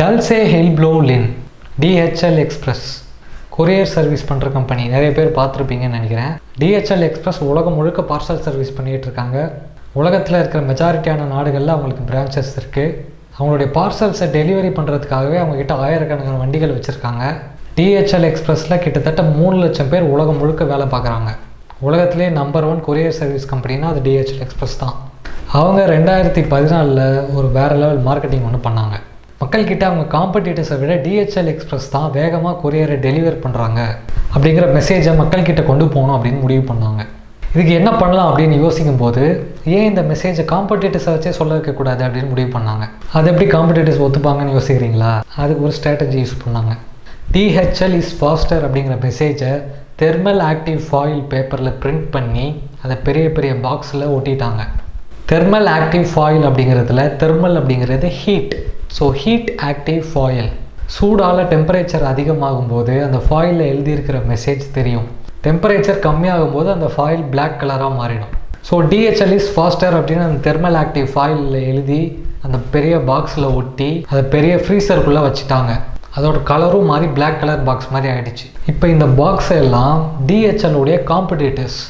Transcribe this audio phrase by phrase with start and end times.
[0.00, 1.28] டல்சே ஹெல்ப்ளோ லின்
[1.82, 2.86] DHL express
[3.54, 6.32] courier service பண்ணுற கம்பெனி நிறைய பேர் பார்த்துருப்பீங்கன்னு நினைக்கிறேன்.
[6.60, 9.38] டிஹெச்எல் எக்ஸ்பிரஸ் உலகம் முழுக்க பார்சல் சர்வீஸ் பண்ணிகிட்டு இருக்காங்க.
[10.00, 12.92] உலகத்தில் இருக்கிற மெஜாரிட்டியான நாடுகளில் அவங்களுக்கு பிரான்ச்சஸ் இருக்குது
[13.38, 17.24] அவங்களுடைய பார்சல்ஸை டெலிவரி பண்ணுறதுக்காகவே அவங்கக்கிட்ட ஆயிரக்கணக்கான வண்டிகள் வச்சுருக்காங்க.
[17.80, 21.32] டிஹெச்எல் எக்ஸ்பிரஸில் கிட்டத்தட்ட மூணு லட்சம் பேர் உலகம் முழுக்க வேலை பார்க்குறாங்க.
[21.88, 24.96] உலகத்திலே நம்பர் ஒன் கொரியர் சர்வீஸ் கம்பெனினா அது டிஹெச்எல் எக்ஸ்பிரஸ் தான்.
[25.58, 27.04] அவங்க ரெண்டாயிரத்தி பதினாலில்
[27.38, 28.96] ஒரு வேறு லெவல் மார்க்கெட்டிங் ஒன்று பண்ணாங்க.
[29.40, 33.80] மக்கள்கிட்ட அவங்க காம்படிட்டர்ஸை விட டிஹெச்எல் எக்ஸ்பிரஸ் தான் வேகமாக கொரியரை டெலிவர் பண்ணுறாங்க
[34.34, 37.02] அப்படிங்கிற மெசேஜை மக்கள்கிட்ட கொண்டு போகணும் அப்படின்னு முடிவு பண்ணாங்க.
[37.54, 39.22] இதுக்கு என்ன பண்ணலாம் அப்படின்னு யோசிக்கும் போது
[39.74, 42.84] ஏன் இந்த மெசேஜை காம்படிட்டர்ஸை வச்சே சொல்ல வைக்கக்கூடாது அப்படின்னு முடிவு பண்ணாங்க.
[43.16, 45.12] அது எப்படி காம்படிட்டர்ஸ் ஒத்துப்பாங்கன்னு யோசிக்கிறீங்களா?
[45.42, 46.72] அதுக்கு ஒரு ஸ்ட்ராட்டஜி யூஸ் பண்ணாங்க.
[47.34, 49.52] டிஹெச்எல் இஸ் ஃபாஸ்டர் அப்படிங்கிற மெசேஜை
[50.02, 52.46] தெர்மல் ஆக்டிவ் ஃபாயில் பேப்பரில் பிரிண்ட் பண்ணி
[52.84, 54.62] அதை பெரிய பெரிய பாக்ஸில் ஒட்டிட்டாங்க.
[55.30, 58.56] தெர்மல் ஆக்டிவ் ஃபாயில் அப்படிங்கிறதுல தெர்மல் அப்படிங்கிறது heat
[58.96, 60.50] so heat active foil
[60.94, 65.06] சூடால் temperature அதிகமாகும் போது அந்த ஃபாயிலில் எழுதியிருக்கிற மெசேஜ் தெரியும்.
[65.46, 68.32] டெம்பரேச்சர் கம்மியாகும் போது அந்த ஃபாயில் பிளாக் கலராக மாறிடும்.
[68.68, 72.00] ஸோ டிஹெச்எல் இஸ் ஃபாஸ்டர் அப்படின்னு அந்த தெர்மல் ஆக்டிவ் ஃபாயிலில் எழுதி
[72.46, 75.72] அந்த பெரிய பாக்ஸில் ஒட்டி அதை பெரிய ஃப்ரீசருக்குள்ளே வச்சுட்டாங்க.
[76.18, 79.98] அதோட கலரும் மாதிரி பிளாக் கலர் பாக்ஸ் மாதிரி ஆகிடுச்சு இப்போ இந்த பாக்ஸ் எல்லாம்
[80.30, 81.80] டிஹெச்எல் உடைய competitors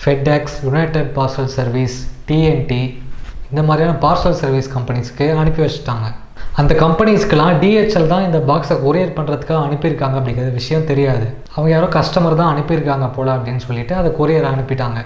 [0.00, 1.96] FedEx United Parcel Service
[2.30, 2.82] TNT
[3.50, 6.08] இந்த மாதிரியான பார்சல் சர்வீஸ் கம்பெனிஸ்க்கு அனுப்பி வச்சுட்டாங்க.
[6.60, 11.26] அந்த கம்பெனிஸ்க்கெலாம் டிஹெச்எல் தான் இந்த பாக்ஸை கொரியர் பண்ணுறதுக்காக அனுப்பியிருக்காங்க அப்படிங்கிற விஷயம் தெரியாது.
[11.54, 15.00] அவங்க யாரோ கஸ்டமர் தான் அனுப்பியிருக்காங்க போல் அப்படின்னு சொல்லிட்டு அதை கொரியர் அனுப்பிட்டாங்க.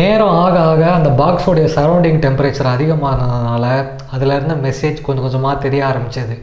[0.00, 3.64] நேரம் ஆக ஆக அந்த பாக்ஸோடைய சரௌண்டிங் டெம்பரேச்சர் அதிகமானதுனால
[4.16, 6.36] அதில் இருந்த மெசேஜ் கொஞ்சம் கொஞ்சமாக தெரிய ஆரம்பிச்சது.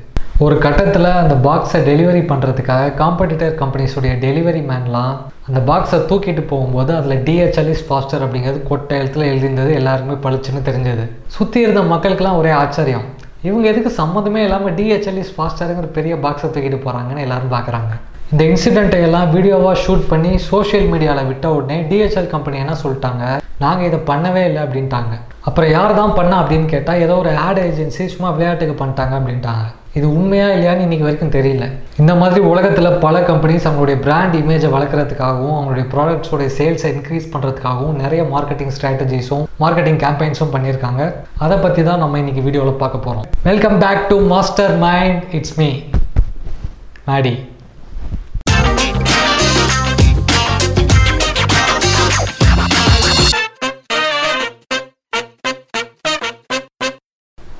[0.45, 5.15] ஒரு கட்டத்தில் அந்த பாக்ஸை டெலிவரி பண்ணுறதுக்காக காம்படிட்டர் கம்பெனிஸுடைய டெலிவரி மேன்லாம்
[5.47, 11.07] அந்த பாக்ஸை தூக்கிட்டு போகும்போது அதில் டிஹெச்எல் இஸ் ஃபாஸ்டர் அப்படிங்கிறது கொட்டை எழுத்தில் எழுதியிருந்தது எல்லாருக்குமே பளிச்சுன்னு தெரிஞ்சது.
[11.37, 13.07] சுற்றி இருந்த மக்களுக்கெல்லாம் ஒரே ஆச்சரியம்.
[13.47, 17.91] இவங்க எதுக்கு சம்மந்தமே இல்லாமல் டிஹெச்எல் இஸ் ஃபாஸ்டருங்கிற பெரிய பாக்ஸை தூக்கிட்டு போகிறாங்கன்னு எல்லாரும் பார்க்குறாங்க
[18.31, 23.23] இந்த இன்சிடெண்ட்டை எல்லாம் வீடியோவாக ஷூட் பண்ணி சோஷியல் மீடியாவில் விட்ட உடனே டிஹெச்எல் கம்பெனி என்ன சொல்லிட்டாங்க?
[23.63, 25.13] நாங்கள் இதை பண்ணவே இல்லை அப்படின்ட்டாங்க.
[25.47, 29.65] அப்புறம் யார் தான் பண்ணா அப்படின்னு கேட்டால் ஏதோ ஒரு ஆட் ஏஜென்சி சும்மா விளையாட்டுக்கு பண்ணிட்டாங்க அப்படின்ட்டாங்க.
[29.97, 31.65] இது உண்மையா இல்லையான்னு இன்னைக்கு வரைக்கும் தெரியல.
[32.01, 38.21] இந்த மாதிரி உலகத்தில் பல கம்பெனிஸ் அவங்களுடைய பிராண்ட் இமேஜை வளர்க்குறதுக்காகவும் அவங்களுடைய ப்ராடக்ட்ஸோடைய சேல்ஸை இன்க்ரீஸ் பண்ணுறதுக்காகவும் நிறைய
[38.33, 41.01] மார்க்கெட்டிங் ஸ்ட்ராட்டஜிஸும் மார்க்கெட்டிங் கேம்பெயின்ஸும் பண்ணியிருக்காங்க.
[41.37, 45.69] அதை பற்றி தான் நம்ம இன்னைக்கு வீடியோவில் பார்க்க போகிறோம் welcome back to Master Mind it's me
[47.09, 47.33] Maddy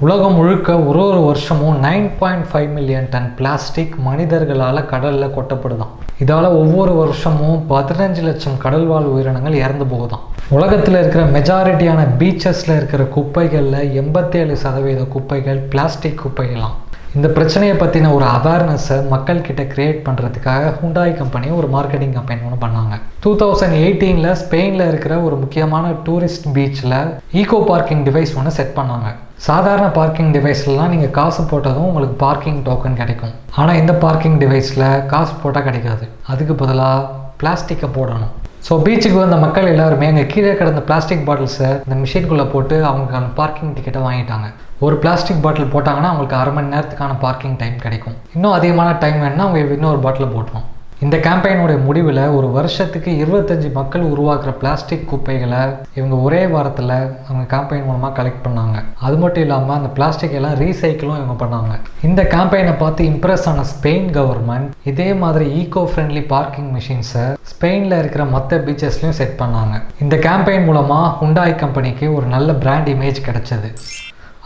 [0.03, 5.91] உலகம் முழுக்க ஒரு ஒரு வருஷமும் nine point five million ton plastic மனிதர்களால் கடலில் கொட்டப்படுதான்.
[6.25, 10.19] இதால் ஒவ்வொரு வருஷமும் பதினஞ்சு லட்சம் கடல்வாழ் உயிரினங்கள் இறந்து போகுதான்.
[10.49, 16.77] உலகத்தில் இருக்கிற மெஜாரிட்டியான பீச்சஸில் இருக்கிற குப்பைகளில் எண்பத்தேழு சதவீத குப்பைகள் பிளாஸ்டிக் குப்பைகளாம்.
[17.19, 22.93] இந்த பிரச்சனையை பற்றின ஒரு அவேர்னஸை மக்கள்கிட்ட கிரியேட் பண்ணுறதுக்காக ஹுண்டாய் கம்பெனி ஒரு மார்க்கெட்டிங் கம்பெனி ஒன்று பண்ணாங்க.
[23.23, 26.95] டூ தௌசண்ட் எயிட்டீனில் ஸ்பெயினில் இருக்கிற ஒரு முக்கியமான டூரிஸ்ட் பீச்சில்
[27.41, 29.09] ஈகோ பார்க்கிங் டிவைஸ் ஒன்று செட் பண்ணாங்க.
[29.49, 33.35] சாதாரண பார்க்கிங் டிவைஸ்லாம் நீங்கள் காசு போட்டதும் உங்களுக்கு பார்க்கிங் டோக்கன் கிடைக்கும்.
[33.59, 36.07] ஆனால் இந்த பார்க்கிங் டிவைஸில் காசு போட்டால் கிடைக்காது.
[36.33, 37.05] அதுக்கு பதிலாக
[37.43, 38.33] பிளாஸ்டிக்கை போடணும்.
[38.65, 43.31] ஸோ பீச்சுக்கு வந்த மக்கள் எல்லாருமே அங்கே கீழே கிடந்த பிளாஸ்டிக் பாட்டில்ஸை இந்த மிஷின்குள்ளே போட்டு அவங்க அந்த
[43.39, 44.49] பார்க்கிங் டிக்கெட்டை வாங்கிட்டாங்க.
[44.85, 48.15] ஒரு பிளாஸ்டிக் பாட்டில் போட்டாங்கன்னா அவங்களுக்கு அரை மணி நேரத்துக்கான பார்க்கிங் டைம் கிடைக்கும்.
[48.35, 50.67] இன்னும் அதிகமான டைம் வேணுன்னா அவங்க இன்னொரு பாட்டில் போட்டணும்
[51.05, 55.61] இந்த கேம்பெயினுடைய முடிவில் ஒரு வருஷத்துக்கு இருபத்தஞ்சி மக்கள் உருவாக்குற பிளாஸ்டிக் குப்பைகளை
[55.97, 56.93] இவங்க ஒரே வாரத்தில்
[57.27, 58.75] அவங்க கேம்பெயின் மூலமாக கலெக்ட் பண்ணாங்க.
[59.07, 61.73] அது மட்டும் இல்லாமல் அந்த பிளாஸ்டிக் எல்லாம் ரீசைக்கிளும் இவங்க பண்ணாங்க.
[62.09, 68.25] இந்த கேம்பெயினை பார்த்து இம்ப்ரெஸ் ஆன ஸ்பெயின் கவர்மெண்ட் இதே மாதிரி ஈகோ ஃப்ரெண்ட்லி பார்க்கிங் மிஷின்ஸை ஸ்பெயினில் இருக்கிற
[68.35, 69.77] மற்ற பீச்சஸ்லையும் செட் பண்ணாங்க.
[70.05, 73.71] இந்த கேம்பெயின் மூலமாக ஹுண்டாய் கம்பெனிக்கு ஒரு நல்ல பிராண்ட் இமேஜ் கிடைச்சது.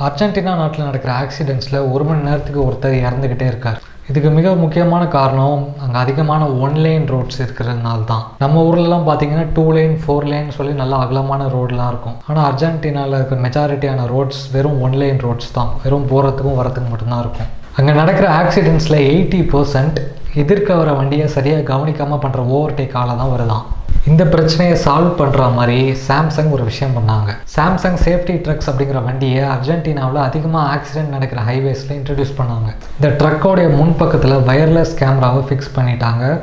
[0.04, 3.78] அர்ஜென்டினா நாட்டில் நடக்கிற ஆக்சிடெண்ட்ஸில் ஒரு மணி நேரத்துக்கு ஒருத்தர் இறந்துக்கிட்டே இருக்கார்.
[4.10, 9.64] இதுக்கு மிக முக்கியமான காரணம் அங்கே அதிகமான ஒன் லைன் ரோட்ஸ் இருக்கிறதுனால தான் நம்ம ஊர்லலாம் பார்த்தீங்கன்னா டூ
[9.78, 12.18] லைன் ஃபோர் லைன் சொல்லி நல்லா அகலமான ரோடெலாம் இருக்கும்.
[12.28, 15.72] ஆனால் அர்ஜென்டினாவில் இருக்கிற மெஜாரிட்டியான ரோட்ஸ் வெறும் ஒன் லைன் ரோட்ஸ் தான்.
[15.86, 17.50] வெறும் போகிறதுக்கும் வரத்துக்கும் மட்டும்தான் இருக்கும்.
[17.78, 20.00] அங்கே நடக்கிற ஆக்சிடெண்ட்ஸில் எயிட்டி பர்சன்ட்
[20.44, 23.66] எதிர்க்க வர வண்டியை சரியாக கவனிக்காமல் பண்ணுற ஓவர்டேக்கால தான் வருதான்.
[24.04, 27.32] இந்த பிரச்சனையை சால்வ் பண்ணுற மாதிரி சாம்சங் ஒரு விஷயம் பண்ணாங்க.
[27.56, 32.70] சாம்சங் சேஃப்டி ட்ரக்ஸ் அப்படிங்கிற வண்டியை அர்ஜென்டினாவில் அதிகமாக ஆக்சிடென்ட் நடக்கிற ஹைவேஸில் இன்ட்ரடியூஸ் பண்ணாங்க.
[33.00, 36.42] இந்த ட்ரக்கோடைய முன்பக்கத்தில் வயர்லெஸ் கேமராவை ஃபிக்ஸ் பண்ணிட்டாங்க.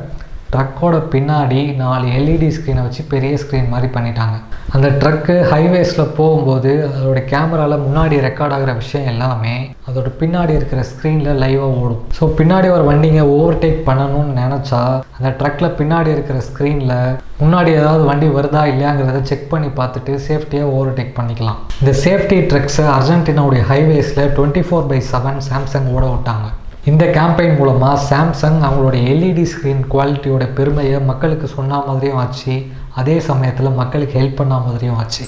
[0.55, 4.37] ட்ரக்கோட பின்னாடி நாலு எல்இடி ஸ்க்ரீனை வச்சு பெரிய ஸ்க்ரீன் மாதிரி பண்ணிட்டாங்க.
[4.77, 9.55] அந்த ட்ரக்கு ஹைவேஸில் போகும்போது அதோட கேமராவில் முன்னாடி ரெக்கார்ட் ஆகிற விஷயம் எல்லாமே
[9.89, 12.03] அதோட பின்னாடி இருக்கிற ஸ்க்ரீனில் லைவாக ஓடும்.
[12.19, 14.83] ஸோ பின்னாடி ஒரு வண்டிங்க ஓவர்டேக் பண்ணணும்னு நினச்சா
[15.17, 16.97] அந்த ட்ரக்கில் பின்னாடி இருக்கிற ஸ்க்ரீனில்
[17.43, 21.61] முன்னாடி ஏதாவது வண்டி வருதா இல்லையாங்கிறத செக் பண்ணி பார்த்துட்டு சேஃப்டியாக ஓவர்டேக் பண்ணிக்கலாம்.
[21.83, 26.49] இந்த சேஃப்டி ட்ரக்ஸை அர்ஜென்டினாவுடைய ஹைவேஸில் twenty four by seven Samsung ஓட விட்டாங்க.
[26.85, 32.67] இந்த கேம்பெயின் மூலமாக சாம்சங் அவங்களோட எல்இடி ஸ்க்ரீன் குவாலிட்டியோட பெருமையை மக்களுக்கு சொன்ன மாதிரியும் ஆச்சு.
[32.95, 35.25] அதே சமயத்தில் மக்களுக்கு ஹெல்ப் பண்ண மாதிரியும் ஆச்சு.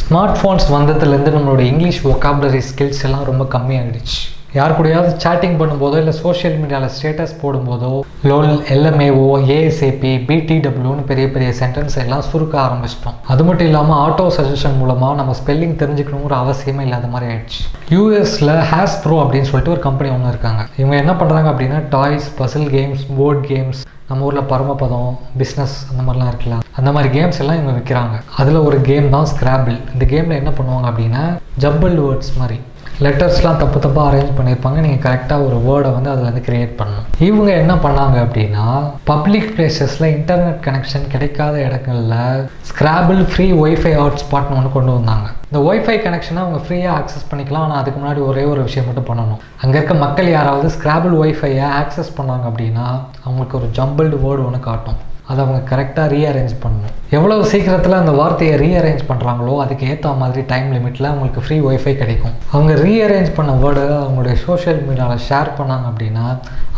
[0.00, 4.20] ஸ்மார்ட் ஃபோன்ஸ் வந்ததுலேருந்து நம்மளோட இங்கிலீஷ் ஒக்காபுலரி ஸ்கில்ஸ் எல்லாம் ரொம்ப கம்மியாகிடுச்சு
[4.58, 7.90] யார் கூடயாவது சேட்டிங் பண்ணும்போதோ இல்லை சோஷியல் மீடியாவில் ஸ்டேட்டஸ் போடும்போதோ
[8.30, 9.26] லோல் எல்எம்ஏஓ
[9.56, 13.18] ஏஎஸ்ஏபி பிடிடபிள்யூன்னு பெரிய பெரிய சென்டென்ஸ் எல்லாம் சுருக்க ஆரம்பிச்சிட்டோம்.
[13.32, 17.60] அது மட்டும் இல்லாமல் ஆட்டோ சஜஷன் மூலமாக நம்ம ஸ்பெல்லிங் தெரிஞ்சுக்கணுங்கிற அவசியமே இல்லாத மாதிரி ஆயிடுச்சு.
[17.94, 20.64] யூஎஸில் ஹேஸ் ப்ரோ அப்படின்னு சொல்லிட்டு ஒரு கம்பெனி ஒன்று இருக்காங்க.
[20.80, 25.10] இவங்க என்ன பண்ணுறாங்க அப்படின்னா toys puzzle games board games நம்ம ஊரில் பரமபதம்
[25.40, 29.76] பிஸ்னஸ் அந்த மாதிரிலாம் இருக்குல்ல அந்த மாதிரி கேம்ஸ் எல்லாம் இவங்க விற்கிறாங்க அதில் ஒரு கேம் தான் ஸ்கிராபிள்
[29.94, 31.22] இந்த கேமில் என்ன பண்ணுவாங்க அப்படின்னா
[31.64, 32.58] ஜம்பிள் வேர்ட்ஸ் மாதிரி.
[33.04, 34.78] லெட்டர்ஸ்லாம் தப்பு தப்பாக அரேஞ்ச் பண்ணியிருப்பாங்க.
[34.86, 37.06] நீங்கள் கரெக்டாக ஒரு வேர்டை வந்து அதில் வந்து கிரியேட் பண்ணணும்.
[37.28, 38.64] இவங்க என்ன பண்ணாங்க அப்படின்னா
[39.10, 45.28] பப்ளிக் பிளேசஸில் இன்டர்நெட் கனெக்ஷன் கிடைக்காத இடங்களில் ஸ்க்ராபிள் ஃப்ரீ ஒய்ஃபை ஹாட்ஸ்பாட்னு ஒன்று கொண்டு வந்தாங்க.
[45.48, 47.66] இந்த ஒய்ஃபை கனெக்ஷனை அவங்க ஃப்ரீயாக ஆக்சஸ் பண்ணிக்கலாம்.
[47.66, 49.40] ஆனால் அதுக்கு முன்னாடி ஒரே ஒரு விஷயம் மட்டும் பண்ணணும்.
[49.62, 52.88] அங்கே இருக்க மக்கள் யாராவது ஸ்க்ராபிள் ஒய்ஃபையை ஆக்சஸ் பண்ணாங்க அப்படின்னா
[53.26, 55.00] அவங்களுக்கு ஒரு ஜம்பிள்டு வேர்டு ஒன்று காட்டும்.
[55.30, 56.94] அதை அவங்க கரெக்டாக ரீஅரேஞ்ச் பண்ணணும்.
[57.18, 62.34] எவ்வளோ சீக்கிரத்தில் அந்த வார்த்தையை ரீஅரேஞ்ச் பண்ணுறாங்களோ அதுக்கு ஏற்ற மாதிரி டைம் லிமிட்டில் அவங்களுக்கு ஃப்ரீ ஒய்ஃபை கிடைக்கும்.
[62.54, 66.26] அவங்க ரீஅரேஞ்ச் பண்ண வேர்டை அவங்களுடைய சோஷியல் மீடியாவில் ஷேர் பண்ணாங்க அப்படின்னா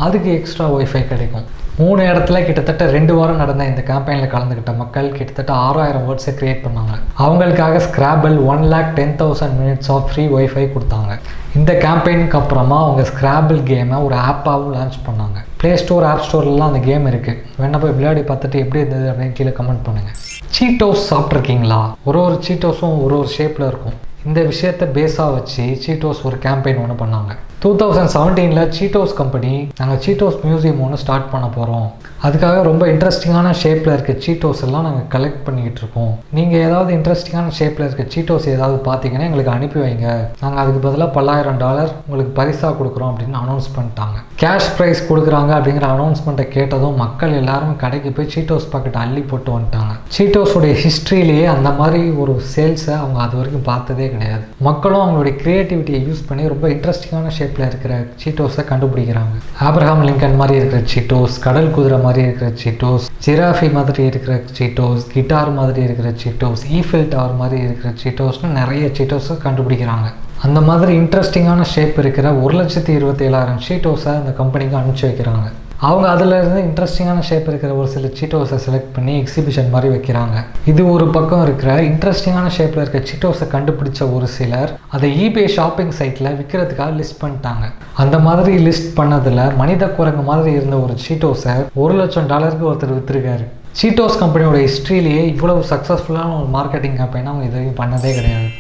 [0.07, 1.49] அதுக்கு எக்ஸ்ட்ரா ஒய்ஃபை கிடைக்கும்.
[1.81, 6.95] மூணு இடத்துல கிட்டத்தட்ட ரெண்டு வாரம் நடந்த இந்த கேம்பெயினில் கலந்துக்கிட்ட மக்கள் கிட்டத்தட்ட ஆறாயிரம் வேர்ட்ஸை க்ரியேட் பண்ணாங்க.
[7.25, 11.15] அவங்களுக்காக Scrabble one lakh ten thousand minutes of free WiFi கொடுத்தாங்க.
[11.59, 15.39] இந்த கேம்பெயினுக்கு அப்புறமா அவங்க ஸ்க்ராபிள் கேமை ஒரு ஆப்பாகவும் லான்ச் பண்ணாங்க.
[15.61, 19.53] ப்ளே ஸ்டோர் ஆப் ஸ்டோர்லாம் அந்த கேம் இருக்குது வேணா போய் விளையாடி பார்த்துட்டு எப்படி இருந்தது அப்படின்னு கீழே
[19.59, 20.17] கமெண்ட் பண்ணுங்கள்
[20.57, 23.99] சீட்டோஸ் சாப்பிட்ருக்கீங்களா ஒரு ஒரு சீட்டோஸும் ஒரு ஒரு ஷேப்பில் இருக்கும்.
[24.29, 27.33] இந்த விஷயத்தை பேஸாக வச்சு சீட்டோஸ் ஒரு கேம்பெயின் ஒன்று பண்ணாங்க.
[27.63, 29.51] டூ தௌசண்ட் செவன்டீனில் சீட்டோஸ் கம்பெனி
[29.81, 31.85] நாங்கள் சீட்டோஸ் மியூசியம் ஒன்று ஸ்டார்ட் பண்ண போகிறோம்
[32.27, 36.11] அதுக்காக ரொம்ப இன்ட்ரெஸ்டிங்கான ஷேப்பில் இருக்க சீட்டோஸ் எல்லாம் நாங்கள் கலெக்ட் பண்ணிக்கிட்டு இருக்கோம்.
[36.37, 40.09] நீங்கள் ஏதாவது இன்ட்ரெஸ்டிங்கான ஷேப்பில் இருக்க சீட்டோஸ் ஏதாவது பார்த்தீங்கன்னா எங்களுக்கு அனுப்பி வைங்க.
[40.43, 44.19] நாங்கள் அதுக்கு பதிலாக பல்லாயிரம் டாலர் உங்களுக்கு பரிசாக கொடுக்குறோம் அப்படின்னு அனௌன்ஸ் பண்ணிட்டாங்க.
[44.43, 49.95] கேஷ் ப்ரைஸ் கொடுக்குறாங்க அப்படிங்கிற அனௌன்ஸ்மெண்ட்டை கேட்டதும் மக்கள் எல்லாரும் கடைக்கு போய் சீட்டோஸ் பாக்கெட் அள்ளி போட்டு வந்துட்டாங்க.
[50.19, 54.45] சீட்டோஸுடைய ஹிஸ்ட்ரியிலேயே அந்த மாதிரி ஒரு சேல்ஸை அவங்க அது வரைக்கும் பார்த்ததே கிடையாது.
[54.71, 59.35] மக்களும் அவங்களுடைய க்ரியேட்டிவிட்டியை யூஸ் பண்ணி ரொம்ப இன்ட்ரெஸ்டிங்கான ஷேப் ஷேப்பில் இருக்கிற சீட்டோஸை கண்டுபிடிக்கிறாங்க.
[59.69, 65.51] ஆப்ரஹாம் லிங்கன் மாதிரி இருக்கிற சீட்டோஸ் கடல் குதிரை மாதிரி இருக்கிற சீட்டோஸ் ஜிராஃபி மாதிரி இருக்கிற சீட்டோஸ் கிட்டார்
[65.59, 70.09] மாதிரி இருக்கிற சீட்டோஸ் ஈஃபில் டவர் மாதிரி இருக்கிற சீட்டோஸ்னு நிறைய சீட்டோஸை கண்டுபிடிக்கிறாங்க.
[70.47, 75.47] அந்த மாதிரி இன்ட்ரெஸ்டிங்கான ஷேப் இருக்கிற ஒரு லட்சத்தி இருபத்தி ஏழாயிரம் ஷீட்டோஸை அந்த கம்பெனிக்கு அனுப்பிச்சி வைக்கிறாங்க.
[75.87, 80.37] அவங்க அதிலிருந்து இன்ட்ரெஸ்டிங்கான ஷேப் இருக்கிற ஒரு சில சீட்டோஸை செலக்ட் பண்ணி எக்ஸிபிஷன் மாதிரி வைக்கிறாங்க.
[80.71, 86.31] இது ஒரு பக்கம் இருக்கிற இன்ட்ரெஸ்டிங்கான ஷேப்பில் இருக்க சீட்டோஸை கண்டுபிடிச்ச ஒரு சிலர் அதை ஈபே ஷாப்பிங் சைட்டில்
[86.39, 87.65] விற்கிறதுக்காக லிஸ்ட் பண்ணிட்டாங்க.
[88.05, 93.47] அந்த மாதிரி லிஸ்ட் பண்ணதில் மனித குரங்கு மாதிரி இருந்த ஒரு சீட்டோஸை ஒரு லட்சம் டாலருக்கு ஒருத்தர் விற்றுருக்காரு
[93.81, 98.51] சீட்டோஸ் கம்பெனியோட ஹிஸ்ட்ரியிலேயே இவ்வளவு சக்ஸஸ்ஃபுல்லான ஒரு மார்க்கெட்டிங் கம்பெனி அவங்க இது வரைக்கும் பண்ணதே கிடையாது.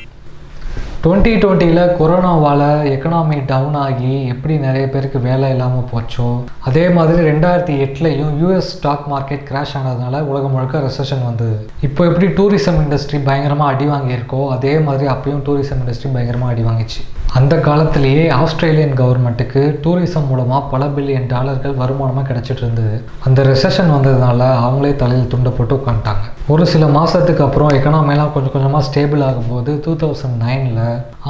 [1.04, 2.60] டுவெண்ட்டி டுவெண்ட்டியில் கொரோனாவால்
[2.90, 6.26] எக்கனாமி டவுன் ஆகி எப்படி நிறைய பேருக்கு வேலை இல்லாமல் போச்சோ
[6.68, 11.56] அதே மாதிரி ரெண்டாயிரத்தி எட்டுலையும் யூஎஸ் ஸ்டாக் மார்க்கெட் கிராஷ் ஆனதுனால உலகம் முழுக்க ரெசஷன் வந்தது.
[11.88, 17.02] இப்போ எப்படி டூரிசம் இண்டஸ்ட்ரி பயங்கரமாக அடி வாங்கியிருக்கோ அதே மாதிரி அப்பயும் டூரிசம் இண்டஸ்ட்ரி பயங்கரமாக அடி வாங்கிச்சு.
[17.38, 22.96] அந்த காலத்திலேயே ஆஸ்திரேலியன் கவர்மெண்ட்டுக்கு டூரிசம் மூலமாக பல பில்லியன் டாலர்கள் வருமானமாக கிடச்சிட்டு இருந்தது.
[23.26, 26.26] அந்த ரெசஷன் வந்ததுனால அவங்களே தலையில் துண்டை போட்டு உட்காந்துட்டாங்க.
[26.54, 30.82] ஒரு சில மாதத்துக்கு அப்புறம் எக்கனாமிலாம் கொஞ்சம் கொஞ்சமாக ஸ்டேபிள் ஆகும்போது டூ தௌசண்ட் நைனில்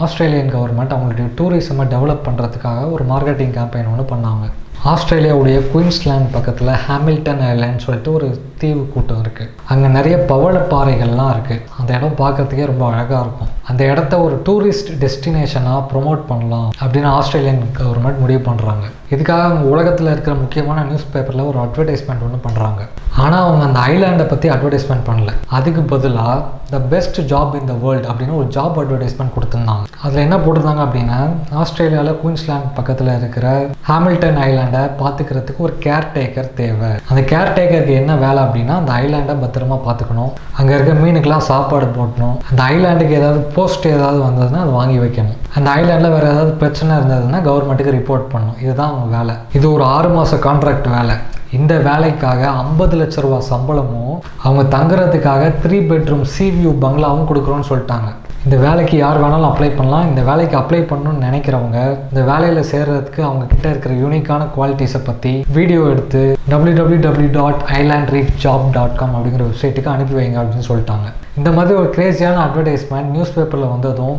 [0.02, 4.48] ஆஸ்திரேலியன் கவர்மெண்ட் அவங்களுடைய டூரிசமை டெவலப் பண்ணுறதுக்காக ஒரு மார்க்கெட்டிங் கேம்பெயின் ஒன்று பண்ணாங்க.
[4.90, 8.28] ஆஸ்திரேலியாவுடைய குயின்ஸ்லேண்ட் பக்கத்தில் ஹாமில்டன் ஐலாண்ட் சொல்லிட்டு ஒரு
[8.60, 13.52] தீவு கூட்டம் இருக்குது அங்கே நிறைய பவளப்பாறைகள்லாம் இருக்குது அந்த இடம் பார்க்கறதுக்கே ரொம்ப அழகாக இருக்கும்.
[13.70, 20.10] அந்த இடத்த ஒரு டூரிஸ்ட் டெஸ்டினேஷனாக ப்ரொமோட் பண்ணலாம் அப்படின்னு ஆஸ்திரேலியன் கவர்மெண்ட் முடிவு பண்ணுறாங்க இதுக்காக அவங்க உலகத்தில்
[20.12, 22.82] இருக்கிற முக்கியமான நியூஸ் பேப்பரில் ஒரு அட்வர்டைஸ்மெண்ட் ஒன்று பண்ணுறாங்க
[23.22, 25.30] ஆனால் அவங்க அந்த ஐலாண்டை பற்றி அட்வர்டைஸ்மெண்ட் பண்ணல.
[25.56, 26.36] அதுக்கு பதிலாக
[26.70, 29.84] the best job in the world அப்படின்னு ஒரு ஜாப் அட்வர்டைஸ்மெண்ட் கொடுத்துருந்தாங்க.
[30.04, 31.18] அதில் என்ன போட்டிருந்தாங்க அப்படின்னா
[31.62, 33.46] ஆஸ்திரேலியாவில் குயின்ஸ்லாண்ட் பக்கத்தில் இருக்கிற
[33.88, 36.90] ஹாமில்டன் ஐலாண்டை பார்த்துக்கிறதுக்கு ஒரு கேர்டேக்கர் தேவை.
[37.10, 42.62] அந்த கேர்டேக்கருக்கு என்ன வேலை அப்படின்னா அந்த ஐலாண்டை பத்திரமா பார்த்துக்கணும் அங்கே இருக்க மீனுக்கெல்லாம் சாப்பாடு போட்டணும் அந்த
[42.72, 45.38] ஐலாண்டுக்கு ஏதாவது போஸ்ட் ஏதாவது வந்ததுன்னா அதை வாங்கி வைக்கணும்.
[45.56, 48.58] அந்த ஐலாண்டில் வேறு ஏதாவது பிரச்சனை இருந்ததுன்னா கவர்மெண்ட்டுக்கு ரிப்போர்ட் பண்ணணும்.
[48.64, 49.34] இதுதான் அவங்க வேலை.
[49.58, 51.16] இது ஒரு ஆறு மாத கான்ட்ராக்ட் வேலை.
[51.58, 58.10] இந்த வேலைக்காக ஐம்பது லட்ச ரூபா சம்பளமும் அவங்க தங்குறதுக்காக த்ரீ பெட்ரூம் சிவியூ பங்களாவும் கொடுக்குறோன்னு சொல்லிட்டாங்க.
[58.44, 60.06] இந்த வேலைக்கு யார் வேணாலும் அப்ளை பண்ணலாம்.
[60.10, 61.78] இந்த வேலைக்கு அப்ளை பண்ணணும்னு நினைக்கிறவங்க
[62.10, 67.62] இந்த வேலையில் சேர்றதுக்கு அவங்க கிட்ட இருக்கிற யூனிக்கான குவாலிட்டிஸை பற்றி வீடியோ எடுத்து W W W dot
[67.80, 71.08] island reach job dot com அப்படிங்கிற வெப்சைட்டுக்கு அனுப்பி வைங்க அப்படின்னு சொல்லிட்டாங்க.
[71.40, 74.16] இந்த மாதிரி ஒரு கிரேஸியான அட்வர்டைஸ்மெண்ட் நியூஸ் பேப்பரில் வந்ததும்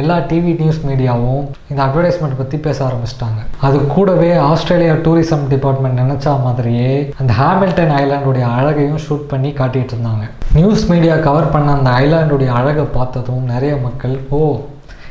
[0.00, 3.40] எல்லா டிவி நியூஸ் மீடியாவும் இந்த அட்வர்டைஸ்மெண்ட் பற்றி பேச ஆரம்பிச்சிட்டாங்க.
[3.66, 10.24] அது கூடவே ஆஸ்திரேலியா டூரிசம் டிபார்ட்மெண்ட் நினச்சா மாதிரியே அந்த ஹாமில்டன் ஐலாண்டுடைய அழகையும் ஷூட் பண்ணி காட்டிகிட்டு இருந்தாங்க.
[10.58, 14.40] நியூஸ் மீடியா கவர் பண்ண அந்த ஐலாண்டுடைய அழகை பார்த்ததும் நிறைய மக்கள் ஓ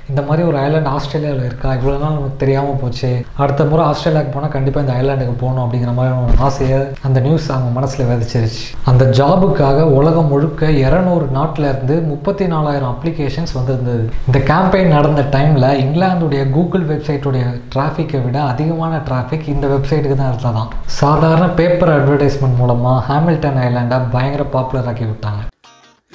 [0.09, 1.69] இந்த மாதிரி ஒரு ஐலாண்ட் ஆஸ்திரேலியாவில் இருக்கா?
[1.77, 3.09] இவ்வளோ நாள் நமக்கு தெரியாமல் போச்சு.
[3.43, 7.71] அடுத்த முறை ஆஸ்திரேலியாவுக்கு போனால் கண்டிப்பாக இந்த ஐலாண்டுக்கு போகணும் அப்படிங்கிற மாதிரி ஒரு ஆசையை அந்த நியூஸ் அவங்க
[7.77, 8.65] மனசில் விதைச்சிருச்சு.
[8.91, 14.03] அந்த ஜாபுக்காக உலகம் முழுக்க இரநூறு நாட்டிலேருந்து முப்பத்தி நாலாயிரம் அப்ளிகேஷன்ஸ் வந்திருந்தது.
[14.27, 17.45] இந்த கேம்பெயின் நடந்த டைமில் இங்கிலாந்துடைய கூகுள் வெப்சைட்டுடைய
[17.75, 20.71] டிராஃபிக்கை விட அதிகமான டிராஃபிக் இந்த வெப்சைட்டுக்கு தான் இருந்ததாம்.
[21.01, 25.34] சாதாரண பேப்பர் அட்வர்டைஸ்மெண்ட் மூலமாக ஹாமில்டன் ஐலாண்டை பயங்கர பாப்புலர் ஆக்கி விட்டாங்க.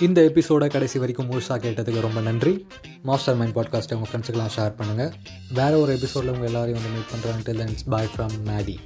[0.01, 2.67] இந்த எபிசோட கடைசி வரைக்கும் முழுசாக கேட்டதுக்கு ரொம்ப நன்றி.
[3.03, 5.13] மாஸ்டர் மைண்ட் பாட்காஸ்ட்டை உங்கள் ஃப்ரெண்ட்ஸுக்கெல்லாம் ஷேர் பண்ணுங்கள்
[5.55, 8.79] வேறு ஒரு எபிசோடில் உங்கள் எல்லாரையும் வந்து மீட் பண்ணுறேன் பாய் ஃப்ரம் மேடி